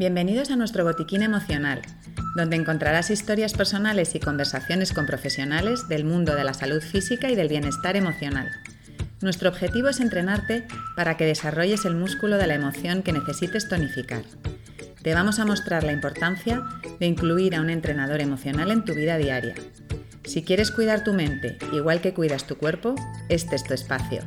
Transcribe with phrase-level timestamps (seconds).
[0.00, 1.82] Bienvenidos a nuestro botiquín emocional,
[2.34, 7.34] donde encontrarás historias personales y conversaciones con profesionales del mundo de la salud física y
[7.34, 8.50] del bienestar emocional.
[9.20, 14.22] Nuestro objetivo es entrenarte para que desarrolles el músculo de la emoción que necesites tonificar.
[15.02, 16.62] Te vamos a mostrar la importancia
[16.98, 19.54] de incluir a un entrenador emocional en tu vida diaria.
[20.30, 22.94] Si quieres cuidar tu mente igual que cuidas tu cuerpo,
[23.28, 24.22] este es tu espacio.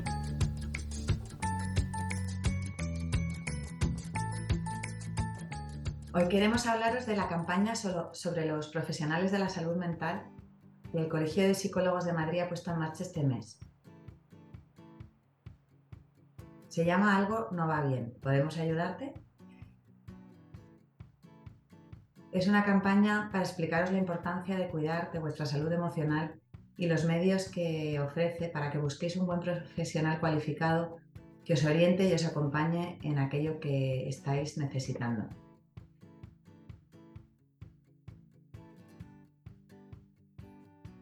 [6.14, 10.26] Hoy queremos hablaros de la campaña sobre los profesionales de la salud mental
[10.92, 13.58] que el Colegio de Psicólogos de Madrid ha puesto en marcha este mes.
[16.68, 18.14] Se llama Algo no va bien.
[18.22, 19.14] ¿Podemos ayudarte?
[22.34, 26.34] Es una campaña para explicaros la importancia de cuidar de vuestra salud emocional
[26.76, 30.98] y los medios que ofrece para que busquéis un buen profesional cualificado
[31.46, 35.30] que os oriente y os acompañe en aquello que estáis necesitando.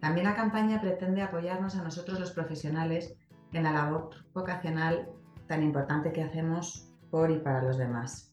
[0.02, 3.16] También la campaña pretende apoyarnos a nosotros los profesionales
[3.54, 5.08] en la labor vocacional
[5.48, 8.31] tan importante que hacemos por y para los demás.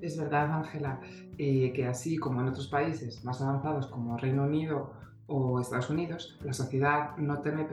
[0.00, 1.00] Es verdad, Ángela,
[1.38, 4.92] eh, que así como en otros países más avanzados como Reino Unido
[5.26, 7.66] o Estados Unidos, la sociedad no teme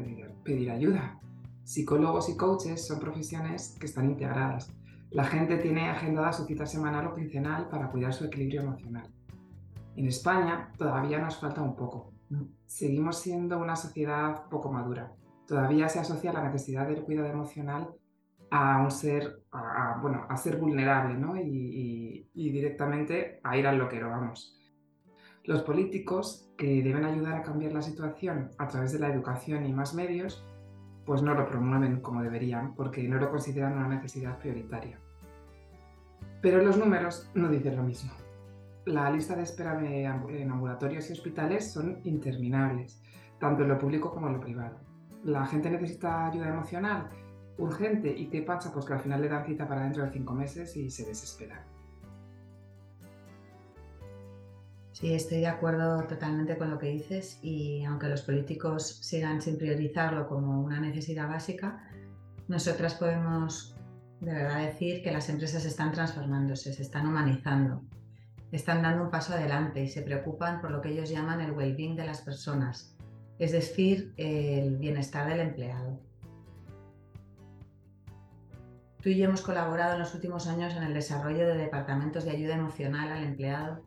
[0.44, 1.20] pedir ayuda.
[1.64, 4.72] Psicólogos y coaches son profesiones que están integradas
[5.16, 9.08] la gente tiene agendada su cita semanal o quincenal para cuidar su equilibrio emocional.
[9.96, 12.12] En España todavía nos falta un poco.
[12.66, 15.14] Seguimos siendo una sociedad poco madura.
[15.48, 17.94] Todavía se asocia la necesidad del cuidado emocional
[18.56, 19.44] a un ser,
[20.02, 24.58] bueno, a ser vulnerable y, y, directamente a ir al loquero, vamos.
[25.44, 29.74] Los políticos, que deben ayudar a cambiar la situación a través de la educación y
[29.74, 30.42] más medios,
[31.06, 35.00] pues no lo promueven como deberían porque no lo consideran una necesidad prioritaria.
[36.42, 38.14] Pero los números no dicen lo mismo.
[38.86, 43.04] La lista de espera en ambulatorios y hospitales son interminables,
[43.38, 44.80] tanto en lo público como en lo privado.
[45.26, 47.10] La gente necesita ayuda emocional
[47.58, 50.34] urgente y qué pasa, pues que al final le dan cita para dentro de cinco
[50.34, 51.60] meses y se desesperan.
[54.92, 59.58] Sí, estoy de acuerdo totalmente con lo que dices y aunque los políticos sigan sin
[59.58, 61.84] priorizarlo como una necesidad básica,
[62.48, 63.76] nosotras podemos
[64.22, 67.84] de verdad decir que las empresas están transformándose, se están humanizando,
[68.54, 71.98] están dando un paso adelante y se preocupan por lo que ellos llaman el well-being
[71.98, 72.96] de las personas,
[73.38, 76.00] es decir, el bienestar del empleado.
[79.06, 82.32] Tú y yo hemos colaborado en los últimos años en el desarrollo de departamentos de
[82.32, 83.84] ayuda emocional al empleado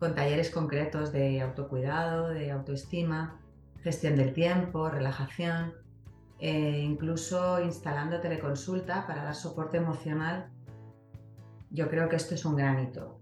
[0.00, 3.40] con talleres concretos de autocuidado, de autoestima,
[3.84, 5.74] gestión del tiempo, relajación,
[6.40, 10.50] e incluso instalando teleconsulta para dar soporte emocional.
[11.70, 13.20] Yo creo que esto es un gran hito.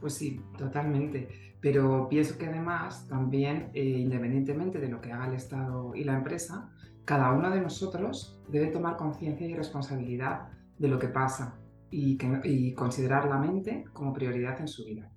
[0.00, 1.28] Pues sí, totalmente.
[1.60, 6.16] Pero pienso que además también, eh, independientemente de lo que haga el Estado y la
[6.16, 6.72] empresa,
[7.08, 11.58] cada uno de nosotros debe tomar conciencia y responsabilidad de lo que pasa
[11.90, 15.10] y considerar la mente como prioridad en su vida.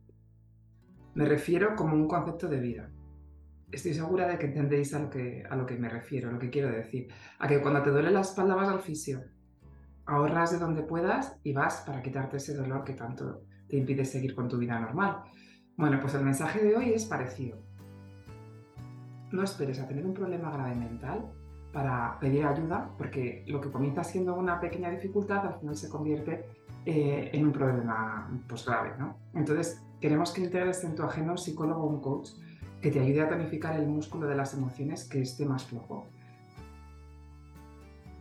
[1.16, 2.90] Me refiero como un concepto de vida.
[3.69, 7.09] Estoy segura de que entendéis a lo que, me refiero, a lo que quiero decir.
[7.40, 9.25] A que cuando te duele la espalda vas al fisio,
[10.06, 14.34] ahorras de donde puedas y vas para quitarte ese dolor que tanto te impide seguir
[14.34, 15.24] con tu vida normal.
[15.75, 17.62] Bueno, pues el mensaje de hoy es parecido.
[19.34, 21.34] No esperes a tener un problema grave mental
[21.72, 26.46] para pedir ayuda, porque lo que comienza siendo una pequeña dificultad al final se convierte
[26.86, 28.94] eh, en un problema pues, grave.
[28.98, 29.16] ¿no?
[29.34, 32.31] Entonces, Queremos que integres en tu agenda un psicólogo o un coach
[32.81, 36.08] que te ayude a tonificar el músculo de las emociones que esté más flojo,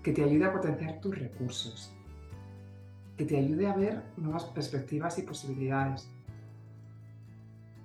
[0.03, 1.91] que te ayude a potenciar tus recursos,
[3.17, 6.11] que te ayude a ver nuevas perspectivas y posibilidades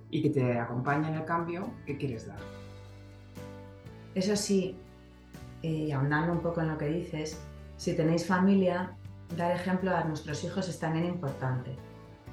[0.10, 2.40] y que te acompañe en el cambio que quieres dar.
[4.14, 4.78] Eso sí,
[5.66, 7.42] y ahondando un poco en lo que dices,
[7.78, 8.96] si tenéis familia,
[9.36, 11.76] dar ejemplo a nuestros hijos es también importante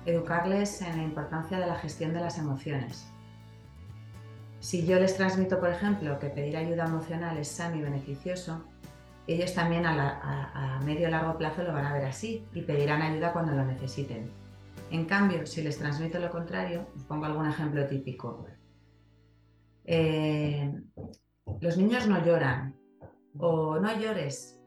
[0.07, 3.07] educarles en la importancia de la gestión de las emociones.
[4.61, 8.65] Si yo les transmito, por ejemplo, que pedir ayuda emocional es sano y beneficioso,
[9.27, 13.33] ellos también a, medio o largo plazo lo van a ver así y pedirán ayuda
[13.33, 14.31] cuando lo necesiten.
[14.91, 18.47] En cambio, si les transmito lo contrario, os pongo algún ejemplo típico.
[19.85, 20.73] Eh,
[21.61, 22.77] los niños no lloran
[23.39, 24.61] o no llores.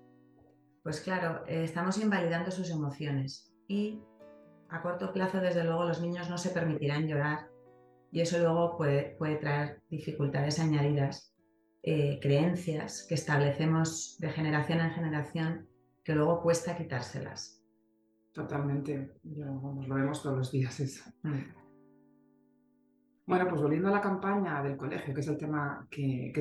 [0.84, 4.02] Pues claro, eh, estamos invalidando sus emociones y
[4.70, 7.50] a corto plazo, desde luego, los niños no se permitirán llorar
[8.12, 11.36] y eso luego puede, puede traer dificultades añadidas,
[11.84, 15.68] eh, creencias que establecemos de generación en generación
[16.04, 17.64] que luego cuesta quitárselas.
[18.32, 21.10] Totalmente, lo vemos todos los días eso.
[21.24, 21.65] Mm.
[23.28, 26.32] Bueno, pues volviendo a la campaña del colegio, que es el tema que,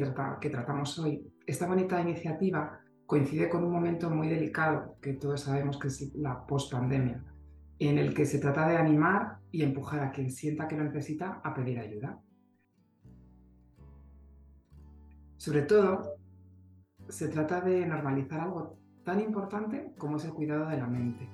[0.50, 5.88] tratamos hoy, esta bonita iniciativa coincide con un momento muy delicado que todos sabemos que
[5.88, 7.24] es la post-pandemia,
[7.78, 11.40] en el que se trata de animar y empujar a quien sienta que lo necesita
[11.42, 12.20] a pedir ayuda.
[15.38, 16.16] Sobre todo,
[17.08, 21.30] se trata de normalizar algo tan importante como es el cuidado de la mente.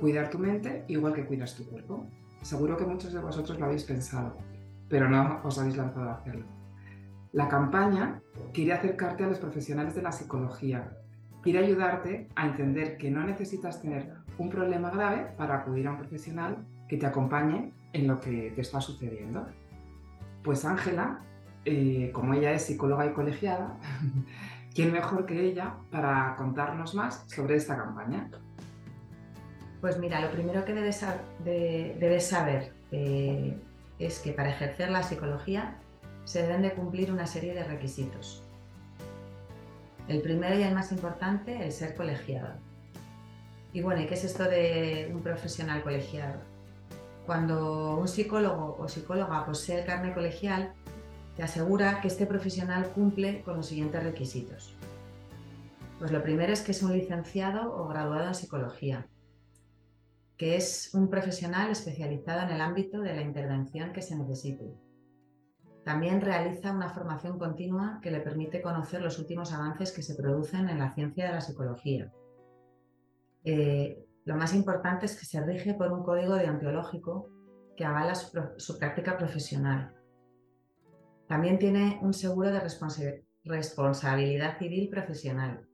[0.00, 2.08] Cuidar tu mente igual que cuidas tu cuerpo.
[2.44, 4.36] Seguro que muchos de vosotros lo habéis pensado,
[4.90, 6.44] pero no os habéis lanzado a hacerlo.
[7.32, 8.20] La campaña
[8.52, 10.94] quiere acercarte a los profesionales de la psicología,
[11.42, 15.96] quiere ayudarte a entender que no necesitas tener un problema grave para acudir a un
[15.96, 19.46] profesional que te acompañe en lo que te está sucediendo.
[20.42, 21.20] Pues Ángela,
[21.64, 23.78] eh, como ella es psicóloga y colegiada,
[24.74, 28.28] ¿quién mejor que ella para contarnos más sobre esta campaña?
[29.84, 33.54] Pues mira, lo primero que debes, saber eh,
[33.98, 35.76] es que para ejercer la psicología
[36.24, 38.42] se deben de cumplir una serie de requisitos.
[40.08, 42.54] El primero y el más importante, el ser colegiado.
[43.74, 46.40] Y bueno, ¿y qué es esto de un profesional colegiado?
[47.26, 50.72] Cuando un psicólogo o psicóloga posee el carnet colegial,
[51.36, 54.74] te asegura que este profesional cumple con los siguientes requisitos.
[55.98, 59.06] Pues lo primero es que es un licenciado o graduado en psicología,
[60.36, 64.74] que es un profesional especializado en el ámbito de la intervención que se necesite.
[65.84, 70.68] También realiza una formación continua que le permite conocer los últimos avances que se producen
[70.68, 72.10] en la ciencia de la psicología.
[73.44, 77.28] Eh, lo más importante es que se rige por un código deontológico
[77.76, 79.94] que avala su, práctica profesional.
[81.28, 82.60] También tiene un seguro de
[83.44, 85.66] responsabilidad civil profesional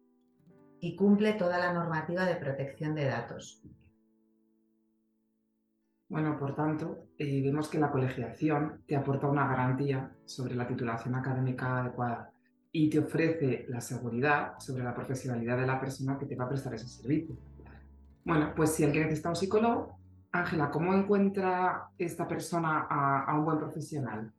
[0.81, 3.63] y cumple toda la normativa de protección de datos.
[6.11, 11.15] Bueno, por tanto, eh, vemos que la colegiación te aporta una garantía sobre la titulación
[11.15, 12.33] académica adecuada
[12.73, 16.49] y te ofrece la seguridad sobre la profesionalidad de la persona que te va a
[16.49, 17.37] prestar ese servicio.
[18.25, 20.01] Bueno, pues si alguien necesita un psicólogo,
[20.33, 24.33] Ángela, ¿cómo encuentra esta persona a, un buen profesional?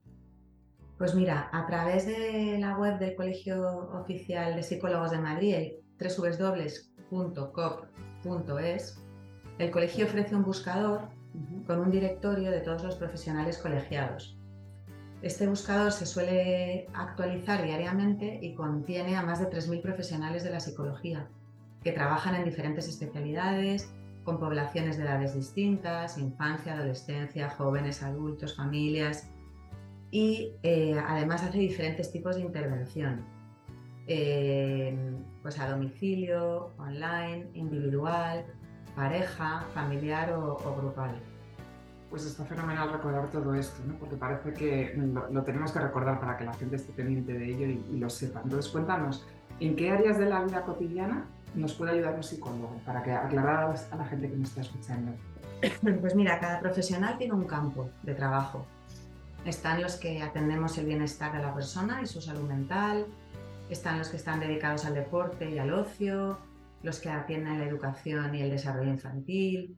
[0.97, 7.31] Pues mira, a través de la web del Colegio Oficial de Psicólogos de Madrid, www.cop.es,
[9.57, 11.20] el colegio ofrece un buscador
[11.66, 14.38] con un directorio de todos los profesionales colegiados.
[15.22, 20.60] Este buscador se suele actualizar diariamente y contiene a más de 3.000 profesionales de la
[20.60, 21.28] psicología
[21.83, 23.92] que trabajan en diferentes especialidades,
[24.24, 29.30] con poblaciones de edades distintas, infancia, adolescencia, jóvenes, adultos, familias,
[30.12, 33.25] y eh, además hace diferentes tipos de intervención,
[34.07, 34.95] eh,
[35.42, 38.45] pues a domicilio, online, individual,
[38.95, 41.11] pareja, familiar o, grupal.
[42.09, 43.95] Pues está fenomenal recordar todo esto, ¿no?
[43.95, 44.93] porque parece que
[45.31, 48.41] lo, tenemos que recordar para que la gente esté pendiente de ello y, lo sepa.
[48.43, 49.25] Entonces cuéntanos,
[49.59, 53.73] ¿en qué áreas de la vida cotidiana nos puede ayudar un psicólogo para que aclarar
[53.91, 55.13] a la gente que nos está escuchando?
[56.01, 58.66] Pues mira, cada profesional tiene un campo de trabajo.
[59.45, 63.06] Están los que atendemos el bienestar de la persona y su salud mental,
[63.69, 66.37] están los que están dedicados al deporte y al ocio,
[66.83, 69.78] los que atienden la educación y el desarrollo infantil,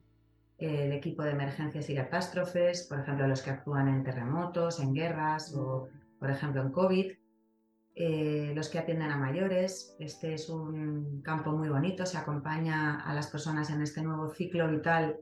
[0.58, 5.54] el equipo de emergencias y catástrofes, por ejemplo, los que actúan en terremotos, en guerras
[5.54, 7.12] o, por ejemplo, en COVID,
[7.96, 9.96] eh, los que atienden a mayores.
[10.00, 14.70] Este es un campo muy bonito, se acompaña a las personas en este nuevo ciclo
[14.70, 15.18] vital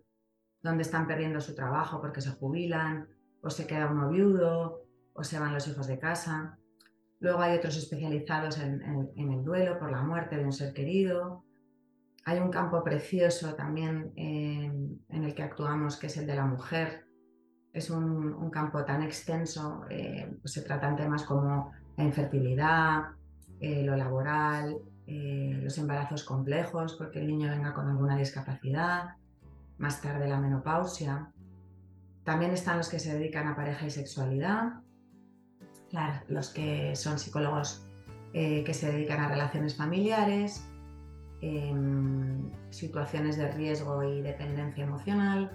[0.62, 3.08] donde están perdiendo su trabajo porque se jubilan
[3.42, 4.84] o se queda uno viudo
[5.14, 6.60] o se van los hijos de casa.
[7.20, 11.44] Luego hay otros especializados en el duelo por la muerte de un ser querido,
[12.24, 17.06] hay un campo precioso también en, el que actuamos, que es el de la mujer.
[17.74, 23.04] Es un, campo tan extenso, eh, pues se tratan temas como la infertilidad,
[23.60, 29.16] eh, lo laboral, eh, los embarazos complejos, porque el niño venga con alguna discapacidad,
[29.78, 31.32] más tarde la menopausia.
[32.24, 34.82] También están los que se dedican a pareja y sexualidad,
[36.28, 37.88] los que son psicólogos
[38.32, 40.71] que se dedican a relaciones familiares,
[42.70, 45.52] situaciones de riesgo y dependencia emocional,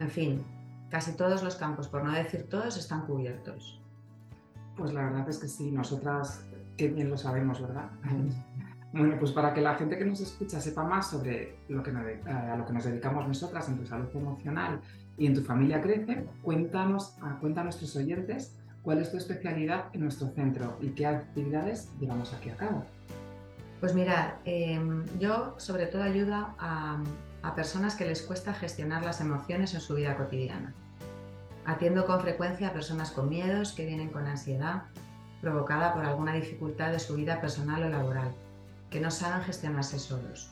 [0.00, 0.44] en fin,
[0.90, 3.80] casi todos los campos, por no decir todos, están cubiertos.
[4.76, 6.44] Pues la verdad es que sí, nosotras
[6.76, 7.90] qué bien lo sabemos, ¿verdad?
[8.92, 12.56] Bueno, pues para que la gente que nos escucha sepa más sobre lo que a
[12.56, 14.80] lo que nos dedicamos nosotras en tu salud emocional
[15.18, 20.02] y en tu familia crece, cuéntanos, cuenta a nuestros oyentes cuál es tu especialidad en
[20.02, 22.86] nuestro centro y qué actividades llevamos aquí a cabo.
[23.80, 27.02] Pues mira, em, yo sobre todo ayuda a,
[27.42, 30.74] a personas que les cuesta gestionar las emociones en su vida cotidiana.
[31.64, 34.84] Atiendo con frecuencia a personas con miedos que vienen con ansiedad
[35.40, 38.32] provocada por alguna dificultad de su vida personal o laboral,
[38.90, 40.50] que no saben gestionarse solos.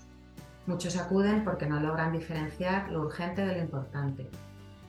[0.66, 4.28] Muchos acuden porque no logran diferenciar lo urgente de lo importante.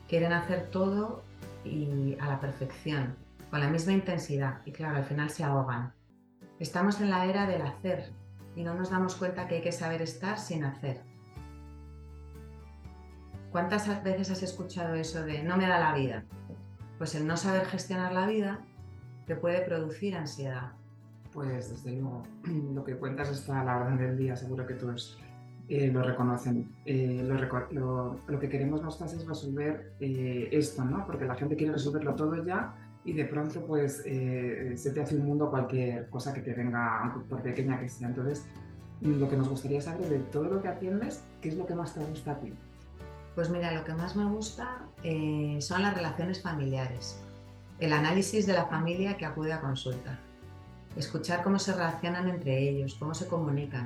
[0.07, 1.23] Quieren hacer todo
[1.63, 3.15] y a la perfección,
[3.49, 5.93] con la misma intensidad, y claro, al final se ahogan.
[6.59, 8.11] Estamos en la era del hacer
[8.57, 10.99] y no nos damos cuenta que hay que saber estar sin hacer.
[13.51, 16.25] ¿Cuántas veces has escuchado eso de no me da la vida?
[16.97, 18.59] Pues el no saber gestionar la vida
[19.27, 20.71] te puede producir ansiedad.
[21.31, 22.23] Pues desde luego,
[22.73, 25.19] lo que cuentas está a la orden del día, seguro que todos
[25.69, 26.67] eh, lo reconocen.
[26.85, 31.05] Eh, lo, que queremos nosotras es resolver eh, esto, ¿no?
[31.05, 32.73] Porque la gente quiere resolverlo todo ya
[33.07, 37.41] y de pronto pues se te hace un mundo cualquier cosa que te venga, por
[37.41, 38.09] pequeña que sea.
[38.09, 38.45] Entonces,
[38.99, 41.93] lo que nos gustaría saber de todo lo que atiendes, ¿qué es lo que más
[41.93, 42.53] te gusta a ti?
[43.33, 47.17] Pues mira, lo que más me gusta eh, son las relaciones familiares,
[47.79, 50.19] el análisis de la familia que acude a consulta,
[50.97, 53.85] escuchar cómo se relacionan entre ellos, cómo se comunican,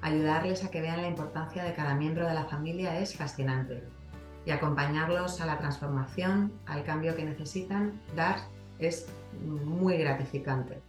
[0.00, 3.82] ayudarles a que vean la importancia de cada miembro de la familia es fascinante
[4.48, 8.38] y acompañarlos a la transformación, al cambio que necesitan dar
[8.78, 9.06] es
[9.44, 10.80] muy gratificante.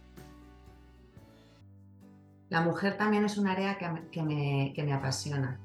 [2.48, 5.60] La mujer también es un área que me apasiona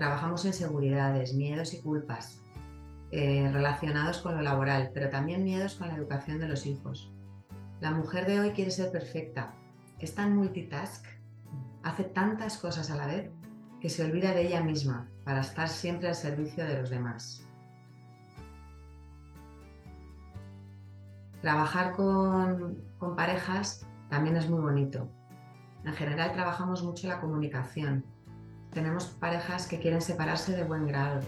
[0.00, 2.40] Trabajamos en seguridades, miedos y culpas
[3.10, 7.12] eh, relacionados con lo laboral, pero también miedos con la educación de los hijos.
[7.82, 9.52] La mujer de hoy quiere ser perfecta,
[9.98, 11.04] es tan multitask,
[11.82, 13.30] hace tantas cosas a la vez
[13.78, 17.44] que se olvida de ella misma para estar siempre al servicio de los demás.
[21.42, 22.82] Trabajar con,
[23.16, 25.08] parejas también es muy bonito.
[25.84, 28.04] En general trabajamos mucho la comunicación,
[28.72, 31.20] tenemos parejas que quieren separarse de buen grado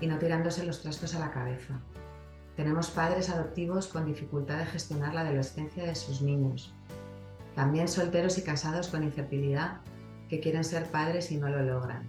[0.00, 1.80] y no tirándose los trastos a la cabeza.
[2.54, 6.74] Tenemos padres adoptivos con dificultad de gestionar la adolescencia de sus niños.
[7.54, 9.80] También solteros y casados con infertilidad
[10.28, 12.06] que quieren ser padres y no lo logran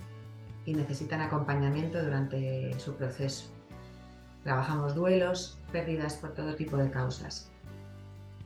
[0.68, 3.50] y necesitan acompañamiento durante su proceso.
[4.44, 7.50] Trabajamos duelos, pérdidas por todo tipo de causas.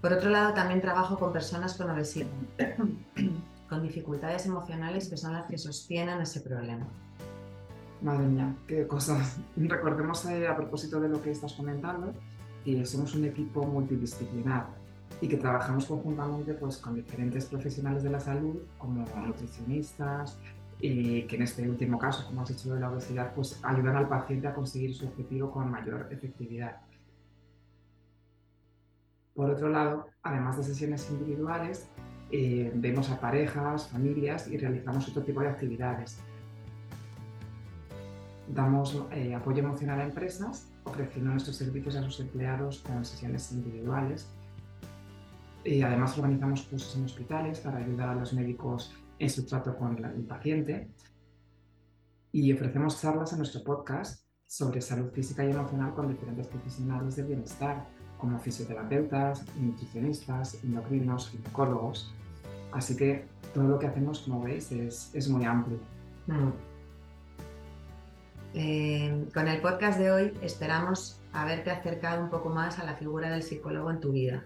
[0.02, 2.28] Por otro lado, también trabajo con personas con obesidad
[3.70, 6.88] con dificultades emocionales que son las que sostienen ese problema.
[8.04, 9.38] Madre mía, qué cosas.
[9.58, 12.14] Recordemos a propósito de lo que estás comentando
[12.64, 14.68] que somos un equipo multidisciplinar
[15.22, 20.38] y que trabajamos conjuntamente pues, con diferentes profesionales de la salud, como nutricionistas,
[20.82, 24.10] y que en este último caso, como has dicho de la obesidad, pues ayudan al
[24.10, 26.82] paciente a conseguir su objetivo con mayor efectividad.
[29.36, 31.88] Por otro lado, además de sesiones individuales,
[32.32, 36.20] eh, vemos a parejas, familias y realizamos otro tipo de actividades.
[38.48, 44.28] Damos eh, apoyo emocional a empresas, ofreciendo nuestros servicios a sus empleados con sesiones individuales.
[45.64, 50.04] Y además organizamos cursos en hospitales para ayudar a los médicos en su trato con
[50.04, 50.90] el paciente.
[52.32, 57.28] Y ofrecemos charlas en nuestro podcast sobre salud física y emocional con diferentes profesionales del
[57.28, 57.86] bienestar,
[58.18, 62.14] como fisioterapeutas, nutricionistas, endocrinos, ginecólogos.
[62.72, 65.78] Así que todo lo que hacemos, como veis, es, muy amplio.
[66.26, 66.50] Mm.
[68.54, 73.30] Eh, con el podcast de hoy esperamos haberte acercado un poco más a la figura
[73.30, 74.46] del psicólogo en tu vida.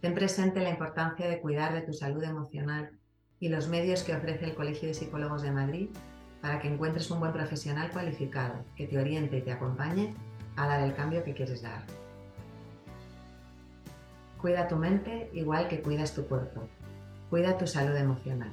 [0.00, 2.98] Ten presente la importancia de cuidar de tu salud emocional
[3.42, 5.88] y los medios que ofrece el Colegio de Psicólogos de Madrid
[6.40, 10.14] para que encuentres un buen profesional cualificado que te oriente y te acompañe
[10.54, 11.82] a dar el cambio que quieres dar.
[14.40, 16.68] Cuida tu mente igual que cuidas tu cuerpo.
[17.30, 18.52] Cuida tu salud emocional.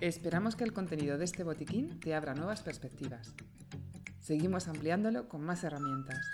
[0.00, 3.34] Esperamos que el contenido de este botiquín te abra nuevas perspectivas.
[4.20, 6.24] Seguimos ampliándolo con más herramientas.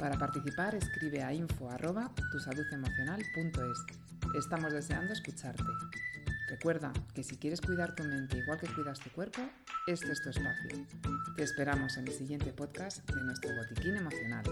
[0.00, 3.84] Para participar escribe a info@tusaludemocional.es.
[4.34, 5.62] Estamos deseando escucharte.
[6.48, 9.42] Recuerda que si quieres cuidar tu mente igual que cuidas tu cuerpo,
[9.86, 10.86] este es tu espacio.
[11.36, 14.44] Te esperamos en el siguiente podcast de nuestro botiquín emocional.